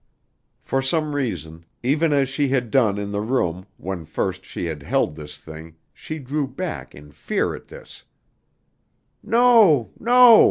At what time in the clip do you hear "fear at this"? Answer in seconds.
7.11-8.03